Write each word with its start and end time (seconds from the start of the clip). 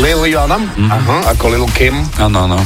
Liliana? 0.00 0.56
Mm-hmm. 0.58 0.90
Aha, 0.90 1.16
ako 1.36 1.44
Lil 1.52 1.66
Kim. 1.76 1.96
Áno, 2.18 2.48
áno. 2.48 2.60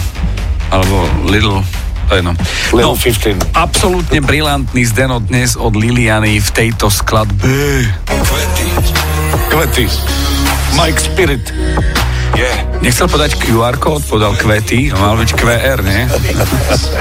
Alebo 0.68 1.08
Little 1.26 1.64
to 2.08 2.16
je 2.16 2.24
no. 2.24 2.32
No, 2.72 2.96
15. 2.96 3.52
Absolútne 3.52 4.24
brilantný 4.24 4.80
Zdeno 4.88 5.20
dnes 5.20 5.60
od 5.60 5.76
Liliany 5.76 6.40
v 6.40 6.48
tejto 6.56 6.88
skladbe. 6.88 7.44
Kvety. 8.08 8.66
Kvety. 9.52 9.84
Mike 10.72 11.00
Spirit. 11.04 11.44
Yeah. 12.38 12.54
Nechcel 12.78 13.10
podať 13.10 13.34
QR 13.42 13.74
kód, 13.82 14.06
podal 14.06 14.38
kvety, 14.38 14.94
mal 14.94 15.18
byť 15.18 15.30
QR, 15.34 15.82
nie? 15.82 16.06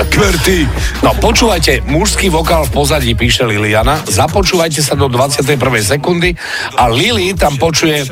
Kverty. 0.09 0.65
No 1.05 1.13
počúvajte, 1.13 1.85
mužský 1.85 2.33
vokál 2.33 2.65
v 2.65 2.73
pozadí 2.73 3.13
píše 3.13 3.45
Liliana, 3.45 4.01
započúvajte 4.09 4.81
sa 4.81 4.97
do 4.97 5.05
21. 5.05 5.61
sekundy 5.85 6.33
a 6.73 6.89
Lili 6.89 7.37
tam 7.37 7.61
počuje 7.61 8.09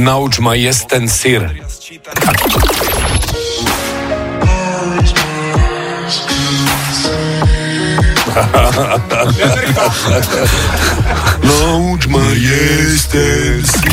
Nauč 0.00 0.40
ma 0.40 0.56
jesť 0.56 0.84
ten 0.88 1.04
syr. 1.04 1.44
Nauč 11.44 12.08
ma 12.08 12.24
jesť 12.32 13.12
ten 13.12 13.60
sír. 13.68 13.83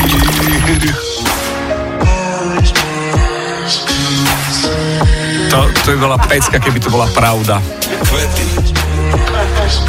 To, 5.51 5.67
to 5.83 5.87
by 5.91 5.97
bola 5.99 6.17
pecka, 6.31 6.63
keby 6.63 6.79
to 6.79 6.87
bola 6.87 7.11
pravda. 7.11 7.59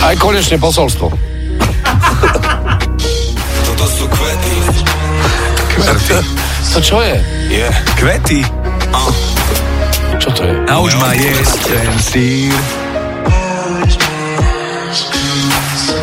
Aj 0.02 0.14
konečne 0.18 0.58
posolstvo. 0.58 1.06
Toto 3.70 3.84
sú 3.86 4.10
kvety. 4.10 4.54
Kverty. 5.70 6.18
To 6.74 6.78
čo 6.82 6.98
je? 7.06 7.14
Je. 7.46 7.62
Yeah. 7.62 7.74
Kvety. 7.94 8.42
Uh. 8.90 9.14
Čo 10.18 10.34
to 10.34 10.42
je? 10.42 10.54
Nauč 10.66 10.98
ma 10.98 11.14
jesť 11.14 11.70
ten 11.70 11.94
sír. 12.02 12.58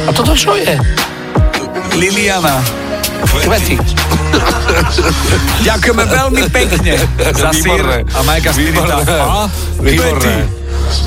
A 0.08 0.10
toto 0.16 0.40
čo 0.40 0.56
je? 0.56 0.80
Liliana. 2.00 2.64
Kvety. 3.44 3.76
Ďakujeme 5.68 6.04
veľmi 6.06 6.44
pekne 6.50 6.94
za 7.34 7.50
sír 7.54 7.84
a 8.06 8.20
Majka 8.26 8.52
Spirita. 8.54 8.96
A? 9.06 9.50
Výborné. 9.82 10.50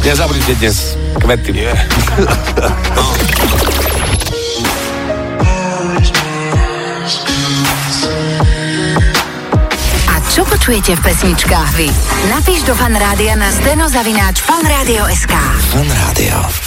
Nezabudnite 0.03 0.55
dnes 0.59 0.95
kvety. 1.19 1.51
Yeah. 1.55 1.79
A 10.07 10.15
čo 10.31 10.47
počujete 10.47 10.95
v 10.99 11.01
pesničkách 11.03 11.71
vy? 11.75 11.89
Napíš 12.31 12.63
do 12.63 12.75
fanrádia 12.79 13.35
na 13.35 13.51
steno 13.51 13.91
zavináč 13.91 14.39
fanradio.sk 14.43 15.35
Fan 15.75 15.89
Rádio. 15.91 16.63